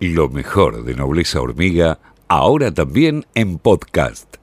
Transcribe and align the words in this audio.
Lo 0.00 0.28
mejor 0.28 0.84
de 0.84 0.94
Nobleza 0.94 1.40
Hormiga, 1.40 1.98
ahora 2.28 2.72
también 2.72 3.26
en 3.34 3.58
podcast. 3.58 4.36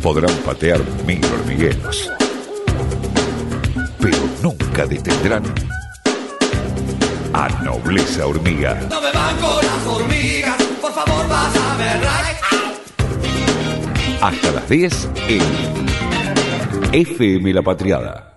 Podrán 0.00 0.32
patear 0.44 0.80
mil 1.04 1.20
hormigueros, 1.24 2.12
pero 4.00 4.18
nunca 4.40 4.86
detendrán 4.86 5.42
a 7.32 7.48
Nobleza 7.64 8.28
Hormiga. 8.28 8.74
No 8.88 9.00
me 9.00 9.10
van 9.10 9.36
con 9.38 9.56
las 9.56 9.86
hormigas, 9.88 10.62
por 10.80 10.92
favor 10.92 11.28
vas 11.28 11.56
a 11.56 11.76
ver 11.76 12.06
Hasta 14.22 14.52
las 14.52 14.68
10 14.68 15.10
en 15.26 15.42
FM 16.92 17.52
La 17.52 17.62
Patriada. 17.62 18.35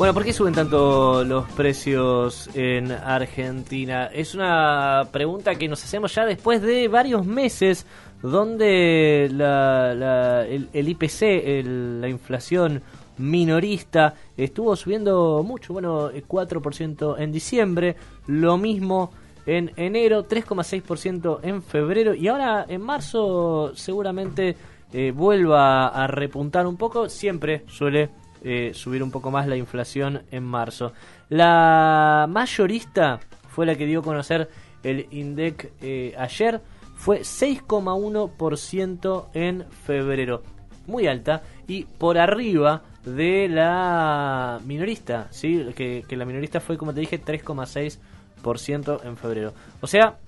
Bueno, 0.00 0.14
¿por 0.14 0.24
qué 0.24 0.32
suben 0.32 0.54
tanto 0.54 1.22
los 1.24 1.46
precios 1.52 2.48
en 2.54 2.90
Argentina? 2.90 4.06
Es 4.06 4.34
una 4.34 5.06
pregunta 5.12 5.56
que 5.56 5.68
nos 5.68 5.84
hacemos 5.84 6.14
ya 6.14 6.24
después 6.24 6.62
de 6.62 6.88
varios 6.88 7.26
meses 7.26 7.84
donde 8.22 9.26
el, 9.26 10.88
IPC, 10.88 11.66
la 12.00 12.08
inflación 12.08 12.80
minorista, 13.18 14.14
estuvo 14.38 14.74
subiendo 14.74 15.42
mucho, 15.46 15.74
bueno, 15.74 16.10
4% 16.10 17.16
en 17.18 17.30
diciembre, 17.30 17.96
lo 18.26 18.56
mismo 18.56 19.12
en 19.44 19.70
enero, 19.76 20.26
3,6% 20.26 21.40
en 21.42 21.62
febrero 21.62 22.14
y 22.14 22.26
ahora 22.28 22.64
en 22.66 22.80
marzo 22.80 23.72
seguramente 23.74 24.56
eh, 24.94 25.12
vuelva 25.14 25.88
a 25.88 26.06
repuntar 26.06 26.66
un 26.66 26.78
poco, 26.78 27.10
siempre 27.10 27.64
suele 27.68 28.08
eh, 28.42 28.72
subir 28.74 29.02
un 29.02 29.10
poco 29.10 29.30
más 29.30 29.46
la 29.46 29.56
inflación 29.56 30.22
en 30.30 30.44
marzo. 30.44 30.92
La 31.28 32.26
mayorista 32.28 33.20
fue 33.48 33.66
la 33.66 33.74
que 33.74 33.86
dio 33.86 34.00
a 34.00 34.02
conocer 34.02 34.48
el 34.82 35.06
INDEC 35.10 35.72
eh, 35.82 36.14
ayer, 36.18 36.60
fue 36.96 37.20
6,1% 37.20 39.26
en 39.34 39.64
febrero, 39.70 40.42
muy 40.86 41.06
alta 41.06 41.42
y 41.66 41.84
por 41.84 42.18
arriba 42.18 42.82
de 43.04 43.48
la 43.48 44.60
minorista, 44.64 45.28
¿sí? 45.30 45.66
que, 45.74 46.04
que 46.06 46.16
la 46.16 46.24
minorista 46.24 46.60
fue, 46.60 46.76
como 46.76 46.92
te 46.92 47.00
dije, 47.00 47.22
3,6% 47.22 49.00
en 49.04 49.16
febrero. 49.16 49.54
O 49.80 49.86
sea, 49.86 50.18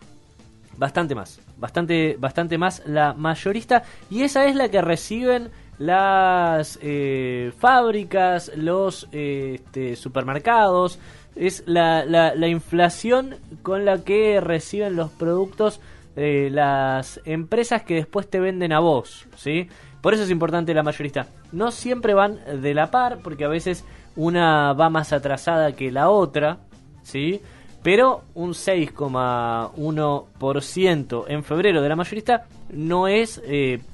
bastante 0.76 1.14
más, 1.14 1.40
bastante, 1.56 2.16
bastante 2.18 2.58
más 2.58 2.82
la 2.86 3.12
mayorista 3.12 3.82
y 4.10 4.22
esa 4.22 4.46
es 4.46 4.56
la 4.56 4.68
que 4.68 4.80
reciben 4.80 5.50
las 5.82 6.78
eh, 6.80 7.52
fábricas, 7.58 8.52
los 8.54 9.08
eh, 9.10 9.56
este, 9.56 9.96
supermercados, 9.96 11.00
es 11.34 11.64
la, 11.66 12.04
la, 12.04 12.46
inflación 12.46 13.34
con 13.62 13.84
la 13.84 14.04
que 14.04 14.40
reciben 14.40 14.94
los 14.94 15.10
productos 15.10 15.80
eh, 16.14 16.50
las 16.52 17.20
empresas 17.24 17.82
que 17.82 17.94
después 17.94 18.30
te 18.30 18.38
venden 18.38 18.72
a 18.72 18.78
vos, 18.78 19.26
¿sí? 19.34 19.68
Por 20.02 20.14
eso 20.14 20.22
es 20.22 20.30
importante 20.30 20.72
la 20.72 20.84
mayorista. 20.84 21.26
No 21.50 21.72
siempre 21.72 22.14
van 22.14 22.38
de 22.60 22.74
la 22.74 22.92
par, 22.92 23.18
porque 23.24 23.44
a 23.44 23.48
veces 23.48 23.84
una 24.14 24.74
va 24.74 24.88
más 24.88 25.12
atrasada 25.12 25.72
que 25.72 25.90
la 25.90 26.10
otra, 26.10 26.58
¿sí? 27.02 27.40
Pero 27.82 28.22
un 28.34 28.50
6,1% 28.50 31.24
en 31.26 31.42
febrero 31.42 31.82
de 31.82 31.88
la 31.88 31.96
mayorista 31.96 32.46
no 32.70 33.08
es 33.08 33.42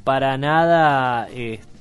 para 0.05 0.37
nada 0.37 1.29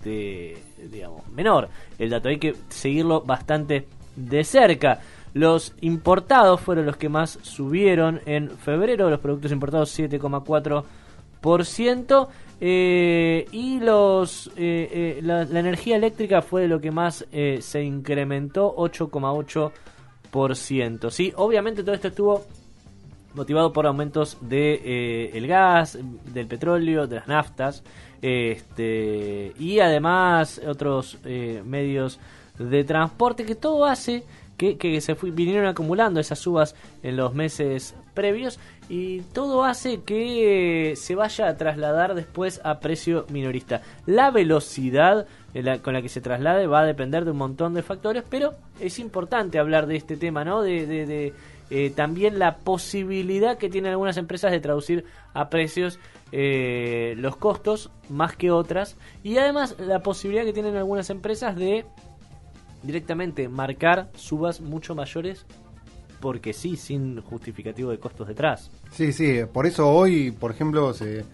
digamos, 0.04 1.28
menor. 1.30 1.70
El 1.98 2.10
dato 2.10 2.28
hay 2.30 2.38
que 2.38 2.56
seguirlo 2.70 3.22
bastante 3.22 3.88
de 4.16 4.44
cerca. 4.44 5.00
Los 5.34 5.74
importados 5.82 6.62
fueron 6.62 6.86
los 6.86 6.96
que 6.98 7.10
más 7.10 7.40
subieron 7.42 8.22
en 8.26 8.52
febrero, 8.52 9.10
los 9.10 9.20
productos 9.20 9.52
importados 9.52 9.98
7,4%. 9.98 12.28
Eh, 12.60 13.46
y 13.52 13.80
los 13.80 14.48
eh, 14.58 14.90
eh, 14.92 15.20
la, 15.22 15.44
energía 15.44 15.96
eléctrica 15.96 16.42
fue 16.42 16.68
lo 16.68 16.82
que 16.82 16.90
más 16.90 17.24
se 17.60 17.84
incrementó 17.84 18.76
8,8%. 18.76 21.12
¿sí? 21.12 21.32
Obviamente 21.36 21.84
todo 21.84 21.94
esto 21.94 22.08
estuvo 22.08 22.48
motivado 23.38 23.72
por 23.72 23.86
aumentos 23.86 24.38
de 24.42 25.32
el 25.34 25.48
gas, 25.48 25.98
del 26.34 26.48
petróleo, 26.48 27.08
de 27.08 27.16
las 27.16 27.28
naftas 27.28 27.84
este, 28.22 29.54
y 29.60 29.80
además 29.80 30.60
otros 30.68 31.18
eh, 31.24 31.62
medios 31.66 32.20
de 32.58 32.84
transporte 32.84 33.46
que 33.46 33.56
todo 33.56 33.86
hace 33.86 34.24
que, 34.58 35.02
se 35.02 35.14
vinieron 35.14 35.68
acumulando 35.68 36.20
esas 36.20 36.40
subas 36.40 36.76
en 37.04 37.16
los 37.16 37.36
meses 37.36 37.94
previos 38.16 38.60
y 38.90 39.22
todo 39.22 39.64
hace 39.64 40.02
que 40.02 40.96
se 40.98 41.14
vaya 41.14 41.48
a 41.48 41.58
trasladar 41.58 42.16
después 42.16 42.60
a 42.64 42.80
precio 42.80 43.28
minorista. 43.30 43.84
La 44.08 44.32
velocidad 44.32 45.28
con 45.84 45.94
la 45.94 46.02
que 46.02 46.10
se 46.10 46.22
traslade 46.22 46.66
va 46.66 46.80
a 46.82 46.86
depender 46.86 47.24
de 47.24 47.32
un 47.32 47.38
montón 47.38 47.76
de 47.76 47.84
factores, 47.84 48.24
pero 48.28 48.56
es 48.80 48.98
importante 48.98 49.60
hablar 49.60 49.86
de 49.86 49.96
este 49.96 50.18
tema, 50.18 50.44
¿no? 50.44 50.64
De, 50.64 51.34
eh, 51.70 51.92
también 51.96 52.40
la 52.40 52.58
posibilidad 52.58 53.58
que 53.58 53.70
tienen 53.70 53.92
algunas 53.92 54.18
empresas 54.18 54.52
de 54.52 54.60
traducir 54.60 55.06
a 55.34 55.50
precios 55.50 56.00
eh, 56.32 57.16
los 57.18 57.36
costos 57.38 57.92
más 58.10 58.36
que 58.36 58.52
otras 58.52 58.98
y 59.24 59.38
además 59.38 59.76
la 59.80 60.02
posibilidad 60.02 60.46
que 60.46 60.54
tienen 60.54 60.76
algunas 60.76 61.10
empresas 61.10 61.56
de 61.56 61.86
directamente 62.84 63.50
marcar 63.50 64.10
subas 64.16 64.62
mucho 64.62 64.96
mayores 64.96 65.46
porque 66.20 66.54
sí, 66.54 66.78
sin 66.78 67.22
justificativo 67.22 67.92
de 67.92 68.00
costos 68.00 68.28
detrás. 68.28 68.72
Sí, 68.92 69.12
sí, 69.12 69.42
por 69.52 69.68
eso 69.68 69.90
hoy, 69.90 70.32
por 70.32 70.52
ejemplo, 70.52 70.94
se, 70.94 71.26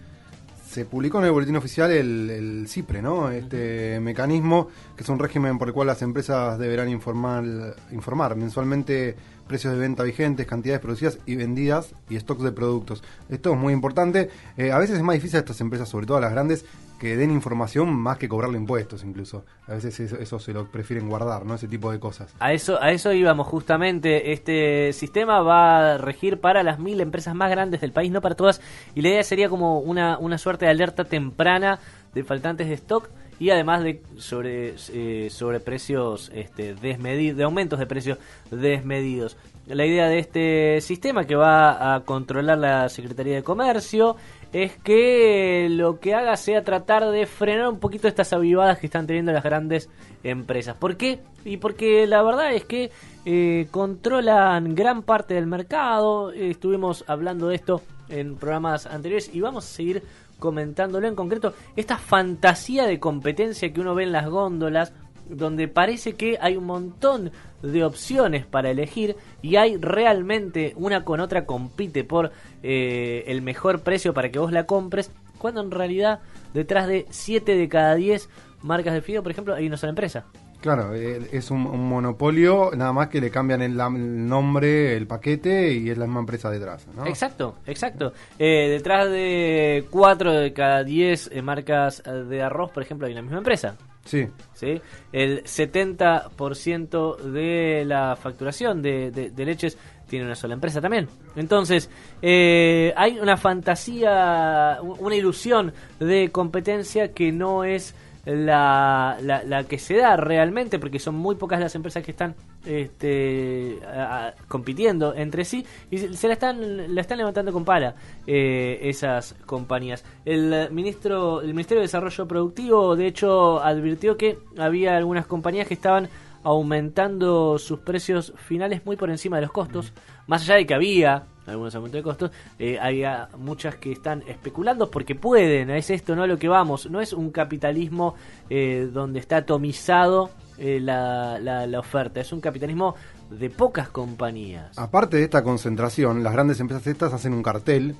se 0.74 0.84
publicó 0.84 1.20
en 1.20 1.26
el 1.26 1.30
boletín 1.30 1.54
oficial 1.54 1.92
el, 1.92 2.28
el 2.30 2.66
CIPRE, 2.68 3.00
¿no? 3.00 3.30
Este 3.30 4.00
mecanismo 4.00 4.66
que 4.96 5.04
es 5.04 5.08
un 5.08 5.20
régimen 5.20 5.56
por 5.56 5.68
el 5.68 5.74
cual 5.74 5.86
las 5.86 6.02
empresas 6.02 6.58
deberán 6.58 6.88
informar, 6.88 7.44
informar 7.92 8.34
mensualmente 8.34 9.14
precios 9.46 9.72
de 9.72 9.78
venta 9.78 10.02
vigentes, 10.02 10.48
cantidades 10.48 10.80
producidas 10.80 11.18
y 11.26 11.36
vendidas 11.36 11.94
y 12.08 12.18
stocks 12.18 12.42
de 12.42 12.50
productos. 12.50 13.04
Esto 13.28 13.52
es 13.52 13.58
muy 13.58 13.72
importante. 13.72 14.30
Eh, 14.56 14.72
a 14.72 14.78
veces 14.78 14.96
es 14.96 15.04
más 15.04 15.14
difícil 15.14 15.36
a 15.36 15.40
estas 15.40 15.60
empresas, 15.60 15.88
sobre 15.88 16.06
todo 16.06 16.16
a 16.16 16.20
las 16.20 16.32
grandes, 16.32 16.64
que 16.98 17.16
den 17.16 17.30
información 17.30 17.92
más 17.94 18.18
que 18.18 18.28
cobrarle 18.28 18.58
impuestos 18.58 19.04
incluso. 19.04 19.44
A 19.66 19.74
veces 19.74 19.98
eso, 20.00 20.38
se 20.38 20.52
lo 20.52 20.66
prefieren 20.66 21.08
guardar, 21.08 21.44
¿no? 21.44 21.54
Ese 21.54 21.68
tipo 21.68 21.90
de 21.90 21.98
cosas. 21.98 22.34
A 22.38 22.52
eso, 22.52 22.80
a 22.82 22.92
eso 22.92 23.12
íbamos 23.12 23.46
justamente. 23.46 24.32
Este 24.32 24.92
sistema 24.92 25.40
va 25.42 25.94
a 25.94 25.98
regir 25.98 26.40
para 26.40 26.62
las 26.62 26.78
mil 26.78 27.00
empresas 27.00 27.34
más 27.34 27.50
grandes 27.50 27.80
del 27.80 27.92
país, 27.92 28.10
no 28.10 28.20
para 28.20 28.34
todas. 28.34 28.60
Y 28.94 29.02
la 29.02 29.08
idea 29.08 29.22
sería 29.22 29.48
como 29.48 29.80
una, 29.80 30.18
una 30.18 30.38
suerte 30.38 30.66
de 30.66 30.70
alerta 30.70 31.04
temprana 31.04 31.78
de 32.14 32.24
faltantes 32.24 32.68
de 32.68 32.74
stock 32.74 33.10
y 33.44 33.50
además 33.50 33.84
de 33.84 34.00
sobre, 34.16 34.74
eh, 34.94 35.28
sobre 35.28 35.60
precios 35.60 36.30
este, 36.34 36.74
de 36.74 37.44
aumentos 37.44 37.78
de 37.78 37.84
precios 37.84 38.16
desmedidos. 38.50 39.36
La 39.66 39.84
idea 39.84 40.08
de 40.08 40.18
este 40.18 40.80
sistema 40.80 41.26
que 41.26 41.36
va 41.36 41.94
a 41.94 42.04
controlar 42.04 42.56
la 42.56 42.88
Secretaría 42.88 43.34
de 43.34 43.42
Comercio 43.42 44.16
es 44.54 44.78
que 44.78 45.68
lo 45.70 46.00
que 46.00 46.14
haga 46.14 46.38
sea 46.38 46.64
tratar 46.64 47.10
de 47.10 47.26
frenar 47.26 47.68
un 47.68 47.80
poquito 47.80 48.08
estas 48.08 48.32
avivadas 48.32 48.78
que 48.78 48.86
están 48.86 49.06
teniendo 49.06 49.30
las 49.30 49.44
grandes 49.44 49.90
empresas. 50.22 50.74
¿Por 50.76 50.96
qué? 50.96 51.20
Y 51.44 51.58
porque 51.58 52.06
la 52.06 52.22
verdad 52.22 52.54
es 52.54 52.64
que 52.64 52.92
eh, 53.26 53.68
controlan 53.70 54.74
gran 54.74 55.02
parte 55.02 55.34
del 55.34 55.46
mercado. 55.46 56.32
estuvimos 56.32 57.04
hablando 57.08 57.48
de 57.48 57.56
esto 57.56 57.82
en 58.08 58.36
programas 58.36 58.86
anteriores 58.86 59.30
y 59.34 59.40
vamos 59.40 59.66
a 59.66 59.68
seguir 59.68 60.02
comentándolo 60.44 61.08
en 61.08 61.14
concreto, 61.14 61.54
esta 61.74 61.96
fantasía 61.96 62.84
de 62.84 63.00
competencia 63.00 63.72
que 63.72 63.80
uno 63.80 63.94
ve 63.94 64.02
en 64.02 64.12
las 64.12 64.28
góndolas, 64.28 64.92
donde 65.26 65.68
parece 65.68 66.16
que 66.16 66.36
hay 66.38 66.58
un 66.58 66.66
montón 66.66 67.32
de 67.62 67.82
opciones 67.82 68.44
para 68.44 68.68
elegir 68.68 69.16
y 69.40 69.56
hay 69.56 69.78
realmente 69.78 70.74
una 70.76 71.02
con 71.02 71.20
otra 71.20 71.46
compite 71.46 72.04
por 72.04 72.30
eh, 72.62 73.24
el 73.26 73.40
mejor 73.40 73.80
precio 73.80 74.12
para 74.12 74.30
que 74.30 74.38
vos 74.38 74.52
la 74.52 74.66
compres, 74.66 75.10
cuando 75.38 75.62
en 75.62 75.70
realidad 75.70 76.20
detrás 76.52 76.88
de 76.88 77.06
7 77.08 77.56
de 77.56 77.68
cada 77.70 77.94
10 77.94 78.28
marcas 78.60 78.92
de 78.92 79.00
fideo, 79.00 79.22
por 79.22 79.32
ejemplo, 79.32 79.54
hay 79.54 79.66
una 79.66 79.78
sola 79.78 79.92
empresa. 79.92 80.26
Claro, 80.64 80.94
eh, 80.94 81.28
es 81.30 81.50
un, 81.50 81.60
monopolio, 81.60 82.70
nada 82.74 82.90
más 82.94 83.08
que 83.08 83.20
le 83.20 83.30
cambian 83.30 83.60
el, 83.60 83.76
nombre, 83.76 84.96
el 84.96 85.06
paquete 85.06 85.74
y 85.74 85.90
es 85.90 85.98
la 85.98 86.06
misma 86.06 86.20
empresa 86.20 86.48
detrás. 86.48 86.86
¿no? 86.96 87.04
Exacto, 87.04 87.56
exacto. 87.66 88.14
Eh, 88.38 88.70
detrás 88.70 89.10
de 89.10 89.84
4 89.90 90.32
de 90.32 90.54
cada 90.54 90.82
10 90.82 91.32
eh, 91.32 91.42
marcas 91.42 92.02
de 92.02 92.42
arroz, 92.42 92.70
por 92.70 92.82
ejemplo, 92.82 93.06
hay 93.06 93.12
una 93.12 93.20
misma 93.20 93.36
empresa. 93.36 93.76
Sí. 94.06 94.26
¿Sí? 94.54 94.80
El 95.12 95.44
70% 95.44 97.16
de 97.18 97.84
la 97.84 98.16
facturación 98.16 98.80
de, 98.80 99.10
de, 99.10 99.44
leches 99.44 99.76
tiene 100.08 100.24
una 100.24 100.34
sola 100.34 100.54
empresa 100.54 100.80
también. 100.80 101.08
Entonces, 101.36 101.90
hay 102.22 103.18
una 103.20 103.36
fantasía, 103.36 104.78
una 104.80 105.14
ilusión 105.14 105.74
de 106.00 106.30
competencia 106.32 107.12
que 107.12 107.32
no 107.32 107.64
es 107.64 107.94
la, 108.26 109.18
la, 109.20 109.42
la 109.44 109.64
que 109.64 109.78
se 109.78 109.96
da 109.96 110.16
realmente, 110.16 110.78
porque 110.78 110.98
son 110.98 111.14
muy 111.14 111.36
pocas 111.36 111.60
las 111.60 111.74
empresas 111.74 112.02
que 112.04 112.10
están 112.10 112.34
este, 112.64 113.78
a- 113.86 114.32
compitiendo 114.48 115.14
entre 115.14 115.44
sí 115.44 115.64
y 115.90 115.98
se, 115.98 116.14
se 116.14 116.26
la 116.28 116.34
están 116.34 116.94
la 116.94 117.00
están 117.00 117.18
levantando 117.18 117.52
con 117.52 117.64
pala 117.64 117.94
eh, 118.26 118.78
esas 118.82 119.34
compañías. 119.46 120.04
El 120.24 120.68
ministro, 120.70 121.40
el 121.42 121.48
Ministerio 121.54 121.80
de 121.80 121.86
Desarrollo 121.86 122.26
Productivo, 122.26 122.96
de 122.96 123.06
hecho, 123.06 123.60
advirtió 123.62 124.16
que 124.16 124.38
había 124.58 124.96
algunas 124.96 125.26
compañías 125.26 125.68
que 125.68 125.74
estaban 125.74 126.08
aumentando 126.44 127.58
sus 127.58 127.80
precios 127.80 128.32
finales 128.36 128.84
muy 128.84 128.96
por 128.96 129.10
encima 129.10 129.36
de 129.36 129.42
los 129.42 129.52
costos, 129.52 129.92
más 130.26 130.42
allá 130.42 130.56
de 130.56 130.66
que 130.66 130.74
había 130.74 131.24
algunos 131.46 131.74
aumentos 131.74 131.98
de 131.98 132.02
costos, 132.02 132.30
eh, 132.58 132.78
había 132.80 133.28
muchas 133.36 133.76
que 133.76 133.92
están 133.92 134.22
especulando 134.26 134.90
porque 134.90 135.14
pueden, 135.14 135.70
es 135.70 135.90
esto, 135.90 136.14
no 136.14 136.26
lo 136.26 136.38
que 136.38 136.48
vamos, 136.48 136.88
no 136.90 137.00
es 137.00 137.12
un 137.12 137.30
capitalismo 137.30 138.14
eh, 138.48 138.88
donde 138.92 139.18
está 139.18 139.38
atomizado 139.38 140.30
eh, 140.58 140.80
la, 140.80 141.38
la, 141.38 141.66
la 141.66 141.80
oferta, 141.80 142.20
es 142.20 142.32
un 142.32 142.40
capitalismo 142.40 142.94
de 143.30 143.50
pocas 143.50 143.88
compañías. 143.88 144.78
Aparte 144.78 145.16
de 145.16 145.24
esta 145.24 145.42
concentración, 145.42 146.22
las 146.22 146.32
grandes 146.32 146.60
empresas 146.60 146.86
estas 146.86 147.12
hacen 147.12 147.34
un 147.34 147.42
cartel 147.42 147.96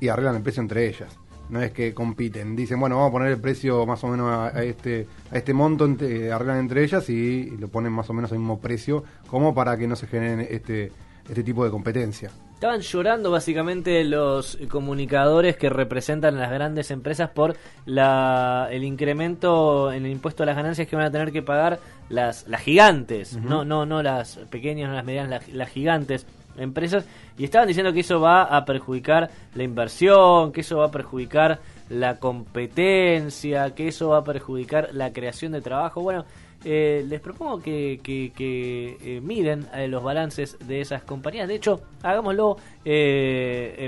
y 0.00 0.08
arreglan 0.08 0.36
el 0.36 0.42
precio 0.42 0.60
entre 0.60 0.88
ellas. 0.88 1.18
No 1.50 1.60
es 1.60 1.72
que 1.72 1.92
compiten, 1.92 2.56
dicen, 2.56 2.80
bueno, 2.80 2.96
vamos 2.96 3.10
a 3.10 3.12
poner 3.12 3.28
el 3.32 3.40
precio 3.40 3.84
más 3.86 4.02
o 4.02 4.08
menos 4.08 4.30
a, 4.30 4.46
a 4.56 4.62
este 4.62 5.06
a 5.30 5.36
este 5.36 5.52
monto, 5.52 5.86
ente- 5.86 6.32
arreglan 6.32 6.58
entre 6.58 6.82
ellas 6.82 7.08
y, 7.10 7.50
lo 7.58 7.68
ponen 7.68 7.92
más 7.92 8.08
o 8.08 8.12
menos 8.14 8.32
al 8.32 8.38
mismo 8.38 8.58
precio, 8.60 9.04
como 9.26 9.54
para 9.54 9.76
que 9.76 9.86
no 9.86 9.94
se 9.94 10.06
generen 10.06 10.46
este, 10.50 10.90
este 11.28 11.42
tipo 11.42 11.64
de 11.64 11.70
competencia. 11.70 12.30
Estaban 12.54 12.80
llorando 12.80 13.30
básicamente 13.30 14.02
los 14.04 14.56
comunicadores 14.70 15.56
que 15.58 15.68
representan 15.68 16.36
a 16.36 16.40
las 16.40 16.50
grandes 16.50 16.90
empresas 16.90 17.28
por 17.28 17.56
la, 17.84 18.68
el 18.70 18.84
incremento 18.84 19.92
en 19.92 20.06
el 20.06 20.12
impuesto 20.12 20.44
a 20.44 20.46
las 20.46 20.56
ganancias 20.56 20.88
que 20.88 20.96
van 20.96 21.04
a 21.04 21.10
tener 21.10 21.30
que 21.30 21.42
pagar 21.42 21.78
las, 22.08 22.48
las 22.48 22.62
gigantes, 22.62 23.36
no, 23.36 23.64
no, 23.66 23.84
no 23.84 24.02
las 24.02 24.36
pequeñas, 24.50 24.88
no 24.88 24.94
las 24.94 25.04
medianas, 25.04 25.30
las, 25.30 25.48
las 25.48 25.68
gigantes 25.68 26.26
empresas. 26.56 27.06
Y 27.36 27.44
estaban 27.44 27.68
diciendo 27.68 27.92
que 27.92 28.00
eso 28.00 28.20
va 28.20 28.42
a 28.44 28.64
perjudicar 28.64 29.30
la 29.54 29.62
inversión, 29.62 30.52
que 30.52 30.60
eso 30.60 30.78
va 30.78 30.86
a 30.86 30.90
perjudicar 30.90 31.60
la 31.88 32.18
competencia, 32.18 33.74
que 33.74 33.88
eso 33.88 34.10
va 34.10 34.18
a 34.18 34.24
perjudicar 34.24 34.90
la 34.92 35.12
creación 35.12 35.52
de 35.52 35.60
trabajo. 35.60 36.00
Bueno, 36.00 36.24
eh, 36.64 37.04
les 37.06 37.20
propongo 37.20 37.60
que, 37.60 38.00
eh, 38.06 39.20
miren 39.22 39.66
eh, 39.74 39.86
los 39.86 40.02
balances 40.02 40.56
de 40.66 40.80
esas 40.80 41.02
compañías. 41.02 41.46
De 41.46 41.54
hecho, 41.54 41.82
hagámoslo 42.02 42.56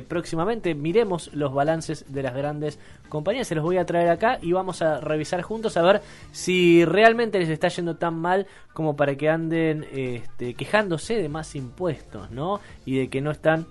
próximamente. 0.09 0.75
Miremos 0.75 1.33
los 1.35 1.53
balances 1.53 2.05
de 2.13 2.23
las 2.23 2.35
grandes 2.35 2.79
compañías. 3.09 3.47
Se 3.47 3.55
los 3.55 3.65
voy 3.65 3.79
a 3.79 3.87
traer 3.87 4.09
acá 4.09 4.39
y 4.43 4.53
vamos 4.53 4.83
a 4.83 5.01
revisar 5.01 5.43
juntos 5.43 5.77
a 5.77 5.83
ver 5.83 6.03
si 6.33 6.85
realmente 6.85 7.39
les 7.39 7.49
está 7.49 7.69
yendo 7.69 7.97
tan 7.97 8.15
mal 8.15 8.47
como 8.73 8.97
para 8.97 9.17
que 9.17 9.29
anden 9.29 9.87
este, 9.93 10.55
quejándose 10.55 11.15
de 11.15 11.29
más 11.29 11.55
impuestos, 11.57 12.31
¿no? 12.31 12.61
Y 12.85 12.99
de 12.99 13.09
que 13.09 13.21
no 13.21 13.31
están, 13.31 13.67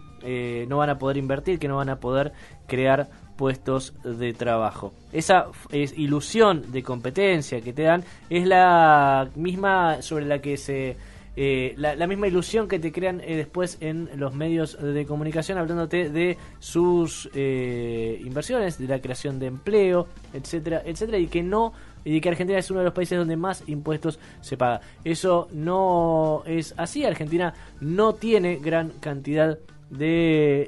no 0.68 0.78
van 0.78 0.90
a 0.90 0.98
poder 0.98 1.18
invertir, 1.18 1.60
que 1.60 1.68
no 1.68 1.78
van 1.78 1.90
a 1.90 2.00
poder 2.00 2.34
crear 2.68 3.10
puestos 3.36 3.94
de 4.04 4.34
trabajo. 4.34 4.94
Esa 5.12 5.48
ilusión 5.72 6.72
de 6.72 6.84
competencia 6.84 7.62
que 7.62 7.74
te 7.74 7.84
dan 7.84 8.04
es 8.30 8.46
la 8.48 9.30
misma 9.36 10.02
sobre 10.02 10.26
la 10.26 10.40
que 10.40 10.58
se 10.58 10.98
eh, 11.38 11.74
la, 11.78 12.08
misma 12.08 12.28
ilusión 12.28 12.70
que 12.70 12.80
te 12.80 12.94
crean 12.94 13.20
eh, 13.20 13.36
después 13.36 13.78
en 13.82 14.10
los 14.16 14.34
medios 14.34 14.82
de 14.82 15.06
comunicación 15.06 15.58
hablándote 15.58 16.10
de 16.10 16.38
sus 16.60 17.30
eh, 17.34 18.22
inversiones, 18.24 18.78
de 18.78 18.88
la 18.88 19.02
creación 19.02 19.38
de 19.38 19.48
empleo, 19.48 20.08
etcétera, 20.34 20.82
etcétera, 20.86 21.18
y 21.18 21.28
que 21.28 21.44
no 21.44 21.74
y 22.06 22.22
que 22.22 22.30
Argentina 22.30 22.60
es 22.60 22.70
uno 22.70 22.82
de 22.82 22.86
los 22.86 22.94
países 22.94 23.18
donde 23.18 23.36
más 23.36 23.64
impuestos 23.68 24.20
se 24.40 24.56
paga. 24.58 24.80
Eso 25.04 25.48
no 25.52 26.44
es 26.46 26.76
así. 26.78 27.04
Argentina 27.04 27.54
no 27.82 28.14
tiene 28.14 28.58
gran 28.58 28.92
cantidad 29.00 29.58
de 29.58 29.75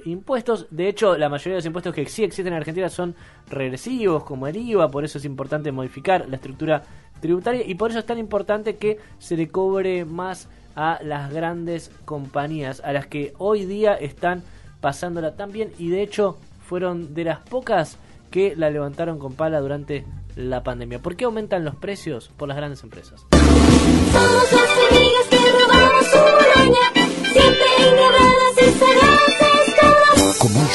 impuestos. 0.06 0.68
De 0.70 0.88
hecho, 0.88 1.18
la 1.18 1.30
mayoría 1.30 1.54
de 1.54 1.60
los 1.60 1.66
impuestos 1.66 1.94
que 1.94 2.06
sí 2.08 2.24
existen 2.24 2.54
en 2.54 2.60
Argentina 2.60 2.90
son 2.90 3.16
regresivos, 3.50 4.24
como 4.24 4.48
el 4.48 4.56
IVA, 4.58 4.90
por 4.90 5.04
eso 5.04 5.18
es 5.18 5.26
importante 5.26 5.72
modificar 5.72 6.28
la 6.30 6.36
estructura 6.36 6.84
tributaria 7.20 7.64
y 7.66 7.76
por 7.76 7.90
eso 7.90 8.00
es 8.00 8.06
tan 8.06 8.18
importante 8.18 8.78
que 8.78 9.00
se 9.20 9.36
le 9.36 9.48
cobre 9.48 10.06
más 10.06 10.48
a 10.76 11.00
las 11.02 11.34
grandes 11.34 11.92
compañías, 12.06 12.82
a 12.82 12.94
las 12.94 13.08
que 13.08 13.34
hoy 13.40 13.66
día 13.66 13.96
están 13.96 14.44
pasándola 14.80 15.36
tan 15.36 15.52
bien 15.52 15.72
y 15.80 15.90
de 15.90 16.04
hecho 16.04 16.38
fueron 16.62 17.16
de 17.16 17.24
las 17.24 17.40
pocas 17.40 17.98
que 18.30 18.56
la 18.56 18.70
levantaron 18.70 19.18
con 19.18 19.34
pala 19.34 19.60
durante 19.60 20.06
la 20.36 20.64
pandemia. 20.64 21.00
¿Por 21.00 21.16
qué 21.16 21.26
aumentan 21.26 21.66
los 21.66 21.76
precios? 21.76 22.30
Por 22.38 22.48
las 22.48 22.58
grandes 22.58 22.84
empresas. 22.84 23.26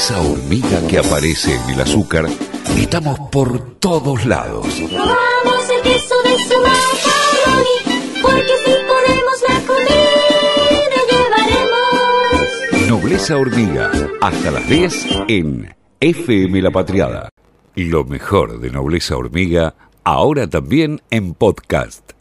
Esa 0.02 0.20
hormiga 0.20 0.84
que 0.88 0.98
aparece 0.98 1.54
en 1.54 1.70
el 1.70 1.80
azúcar, 1.80 2.26
estamos 2.76 3.20
por 3.30 3.76
todos 3.78 4.26
lados. 4.26 4.66
Robamos 4.90 5.70
el 5.70 5.80
queso 5.82 6.14
de 6.24 6.38
su 6.42 6.58
macaroni, 6.58 7.78
porque 8.20 8.52
si 8.64 8.72
podemos 8.88 9.42
la 9.48 9.60
comida 9.64 10.98
llevaremos. 11.08 12.88
Nobleza 12.88 13.36
Hormiga, 13.36 13.92
hasta 14.20 14.50
las 14.50 14.68
10 14.68 15.06
en 15.28 15.72
FM 16.00 16.62
La 16.62 16.72
Patriada. 16.72 17.28
Lo 17.76 18.02
mejor 18.02 18.58
de 18.58 18.70
Nobleza 18.70 19.16
Hormiga, 19.16 19.76
ahora 20.02 20.48
también 20.48 21.00
en 21.12 21.34
podcast. 21.34 22.14